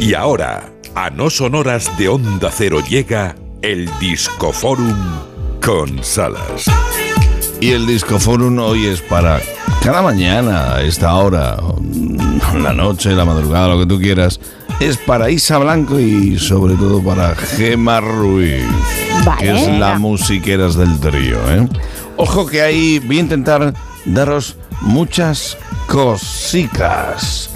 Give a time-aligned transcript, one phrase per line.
[0.00, 4.96] Y ahora, a no sonoras de Onda Cero llega el Discoforum
[5.64, 6.66] con Salas.
[7.60, 9.40] Y el Discoforum hoy es para
[9.82, 11.56] cada mañana, a esta hora,
[12.62, 14.38] la noche, la madrugada, lo que tú quieras.
[14.78, 18.62] Es para Isa Blanco y sobre todo para Gema Ruiz,
[19.24, 19.40] Vale.
[19.42, 21.38] que es la musiqueras del trío.
[21.50, 21.68] ¿eh?
[22.16, 23.74] Ojo que ahí voy a intentar
[24.04, 25.56] daros muchas
[25.86, 27.50] cositas.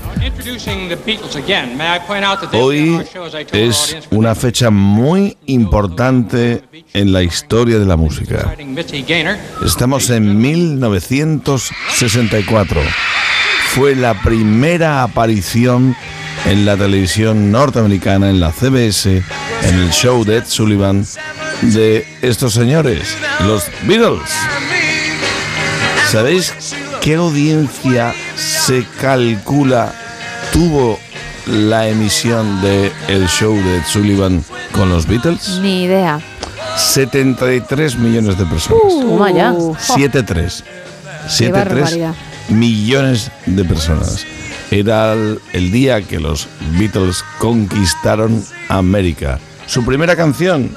[2.53, 3.03] Hoy
[3.53, 8.55] es una fecha muy importante en la historia de la música.
[9.65, 12.81] Estamos en 1964.
[13.75, 15.97] Fue la primera aparición
[16.45, 19.23] en la televisión norteamericana, en la CBS,
[19.63, 21.07] en el show de Ed Sullivan,
[21.63, 23.17] de estos señores,
[23.47, 24.31] los Beatles.
[26.13, 26.53] ¿Sabéis
[27.01, 29.95] qué audiencia se calcula
[30.53, 30.99] tuvo
[31.47, 35.59] la emisión de el show de Ed Sullivan con los Beatles?
[35.63, 36.21] Ni idea.
[36.77, 38.83] 73 millones de personas.
[38.91, 39.53] Toma ya.
[39.55, 40.63] 7-3.
[41.29, 42.15] 7-3 barbaridad.
[42.51, 44.27] millones de personas.
[44.71, 46.47] Era el, el día que los
[46.79, 49.39] Beatles conquistaron América.
[49.65, 50.77] Su primera canción,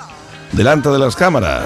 [0.53, 1.65] delante de las cámaras.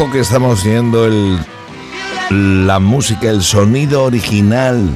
[0.00, 1.44] Ojo que estamos viendo el,
[2.30, 4.88] la música, el sonido original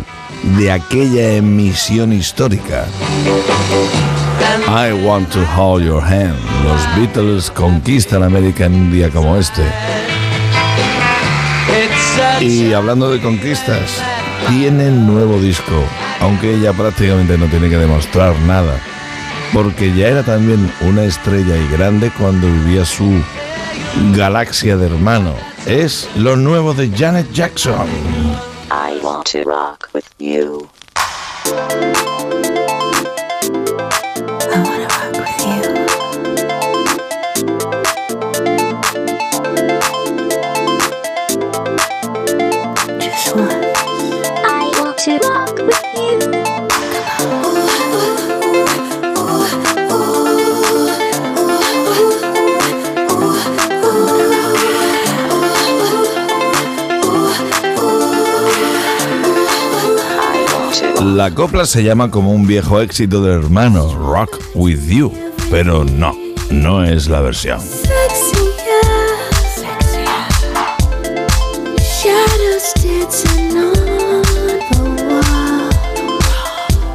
[0.56, 2.86] de aquella emisión histórica.
[4.68, 6.36] I want to hold your hand.
[6.62, 9.62] Los Beatles conquistan América en un día como este.
[12.40, 14.00] Y hablando de conquistas,
[14.50, 15.82] tienen nuevo disco,
[16.20, 18.78] aunque ella prácticamente no tiene que demostrar nada,
[19.52, 23.20] porque ya era también una estrella y grande cuando vivía su
[24.14, 25.34] galaxia de hermano.
[25.66, 27.88] Es lo nuevo de Janet Jackson.
[28.70, 30.68] I want to rock with you.
[45.04, 45.41] To
[61.04, 65.12] La copla se llama como un viejo éxito de hermano, Rock With You,
[65.50, 66.16] pero no,
[66.50, 67.60] no es la versión.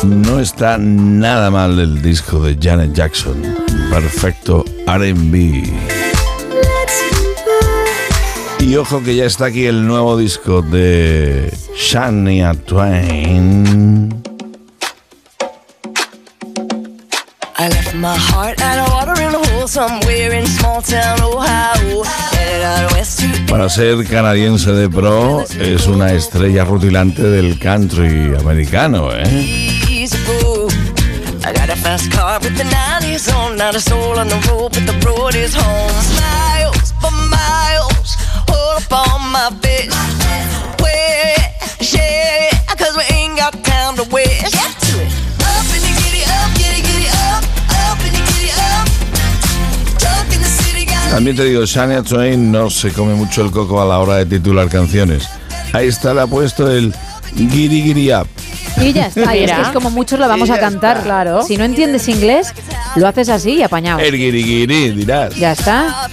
[0.04, 3.42] No está nada mal el disco de Janet Jackson.
[3.92, 5.97] Perfecto RB.
[8.68, 14.10] Y ojo que ya está aquí el nuevo disco de Shania Twain.
[17.58, 22.04] I left my heart out of water in a hole somewhere in small town Ohio.
[22.04, 28.36] Headed out west to Para ser canadiense de pro, es una estrella rutilante del country
[28.38, 29.24] americano, ¿eh?
[29.90, 30.68] easy go.
[31.46, 34.74] I got a fast car with the 90s on, not a soul on the road,
[34.74, 36.07] but the road is home.
[51.18, 54.28] También te digo, Shania Twain no se come mucho el coco a la hora de
[54.28, 55.28] titular canciones.
[55.74, 56.94] Ahí está, le ha puesto el
[57.36, 58.28] Giri Giri Up.
[58.80, 59.36] Y ya está.
[59.36, 60.98] Y es, que es como muchos lo vamos a cantar.
[60.98, 61.04] está.
[61.08, 61.42] Claro.
[61.42, 62.54] Si no entiendes inglés,
[62.98, 63.98] lo haces así y apañado.
[63.98, 65.36] El Giri Giri, dirás.
[65.36, 66.08] Ya está.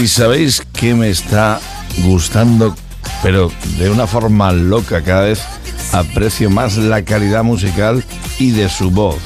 [0.00, 1.60] Y sabéis que me está
[2.04, 2.74] gustando,
[3.22, 5.40] pero de una forma loca cada vez
[5.92, 8.04] aprecio más la calidad musical
[8.38, 9.18] y de su voz.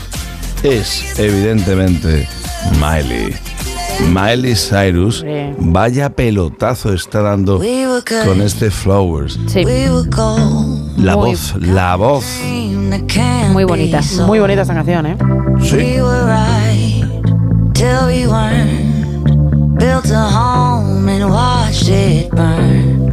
[0.62, 2.28] Es, evidentemente,
[2.81, 3.51] Miley.
[4.10, 5.25] Miley Cyrus,
[5.58, 7.58] vaya pelotazo está dando
[8.25, 9.38] con este Flowers.
[9.46, 9.64] Sí.
[10.96, 12.25] La Muy- voz, la voz.
[13.52, 14.00] Muy bonita.
[14.26, 15.16] Muy bonita esta canción, ¿eh?
[15.60, 15.76] Sí.
[15.76, 17.04] We were right
[17.72, 18.93] till we weren't.
[19.78, 23.10] Built a home and watched it burn.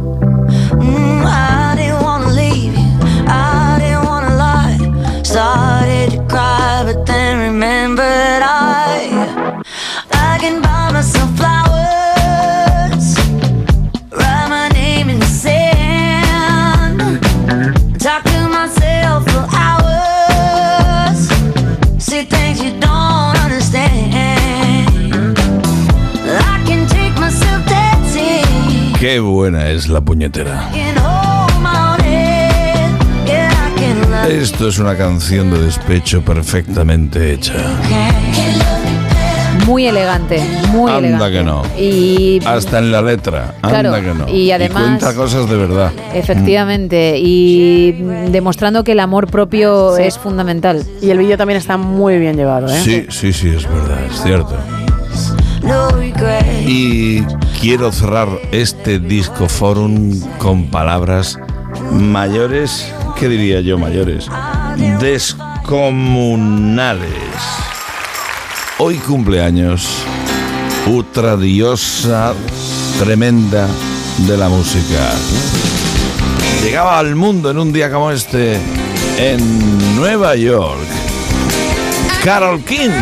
[29.00, 30.70] Qué buena es la puñetera.
[34.28, 37.54] Esto es una canción de despecho perfectamente hecha.
[39.66, 40.42] Muy elegante,
[40.72, 41.32] muy Anda elegante.
[41.38, 41.62] que no.
[41.78, 43.54] Y Hasta en la letra.
[43.62, 44.28] Anda Claro, que no.
[44.28, 45.92] y además- cuenta cosas de verdad.
[46.14, 50.84] efectivamente, y mm, demostrando que el amor propio es fundamental.
[51.00, 52.80] Y el vídeo también está muy bien llevado, ¿eh?
[52.82, 54.56] Sí, sí, sí, es verdad, es cierto.
[56.72, 57.22] Y
[57.60, 61.36] quiero cerrar este disco forum con palabras
[61.90, 64.28] mayores, ¿qué diría yo mayores?
[65.00, 67.10] Descomunales.
[68.78, 70.04] Hoy cumpleaños,
[70.88, 72.34] otra diosa
[73.00, 73.66] tremenda
[74.28, 75.10] de la música.
[76.62, 78.60] Llegaba al mundo en un día como este
[79.18, 80.86] en Nueva York.
[82.22, 82.92] Carol King.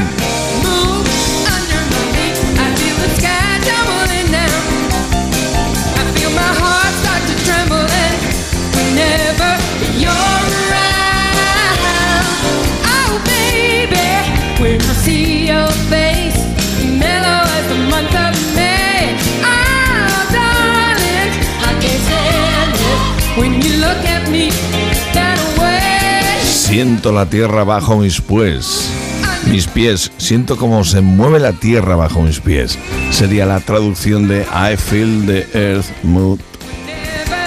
[26.79, 28.89] Siento la tierra bajo mis pies.
[29.51, 30.13] Mis pies.
[30.17, 32.79] Siento cómo se mueve la tierra bajo mis pies.
[33.11, 36.41] Sería la traducción de I feel the earth move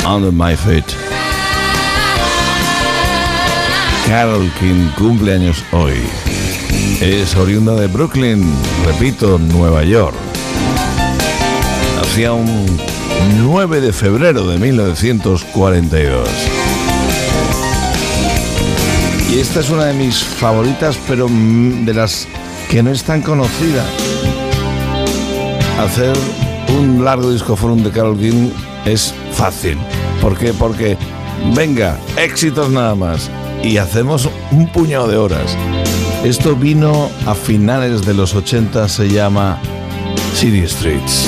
[0.05, 0.83] under my feet.
[4.05, 5.95] Carol King cumple años hoy.
[6.99, 8.43] Es oriunda de Brooklyn,
[8.85, 10.17] repito, Nueva York.
[11.95, 12.77] Nacía un
[13.37, 16.27] 9 de febrero de 1942.
[19.31, 22.27] Y esta es una de mis favoritas, pero de las
[22.69, 23.85] que no es tan conocida.
[25.79, 26.13] Hacer
[26.77, 28.49] un largo disco forum de Carol King
[28.85, 29.77] es fácil.
[30.21, 30.51] ¿Por qué?
[30.51, 30.97] Porque,
[31.55, 33.31] venga, éxitos nada más.
[33.63, 35.55] Y hacemos un puñado de horas.
[36.25, 39.59] Esto vino a finales de los 80, se llama
[40.35, 41.25] City Streets.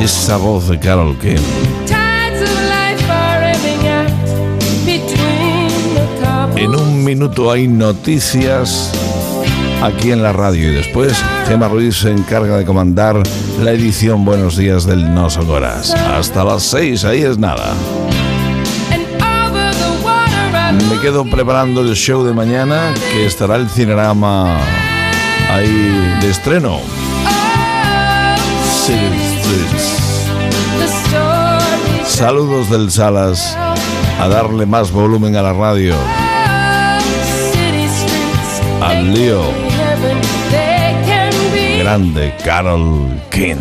[0.00, 1.36] Esa voz de Carol King.
[6.56, 8.92] En un minuto hay noticias
[9.82, 13.22] aquí en la radio y después Gema Ruiz se encarga de comandar
[13.62, 15.92] la edición Buenos Días del No Sonoras.
[15.92, 17.74] Hasta las 6, ahí es nada.
[20.90, 24.56] Me quedo preparando el show de mañana que estará el cinerama
[25.50, 26.80] ahí de estreno.
[28.88, 29.29] oh,
[32.06, 33.56] Saludos del Salas
[34.20, 35.94] a darle más volumen a la radio.
[38.82, 39.42] Al lío.
[41.78, 43.56] Grande Carol King.